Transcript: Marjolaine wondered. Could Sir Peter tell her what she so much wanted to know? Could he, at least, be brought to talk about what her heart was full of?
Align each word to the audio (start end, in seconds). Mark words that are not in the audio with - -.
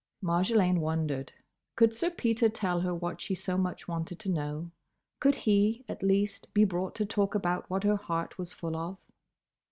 Marjolaine 0.23 0.79
wondered. 0.79 1.31
Could 1.75 1.93
Sir 1.93 2.09
Peter 2.09 2.49
tell 2.49 2.79
her 2.81 2.91
what 2.95 3.21
she 3.21 3.35
so 3.35 3.55
much 3.55 3.87
wanted 3.87 4.17
to 4.21 4.29
know? 4.31 4.71
Could 5.19 5.35
he, 5.35 5.85
at 5.87 6.01
least, 6.01 6.51
be 6.55 6.65
brought 6.65 6.95
to 6.95 7.05
talk 7.05 7.35
about 7.35 7.69
what 7.69 7.83
her 7.83 7.97
heart 7.97 8.39
was 8.39 8.51
full 8.51 8.75
of? 8.75 8.97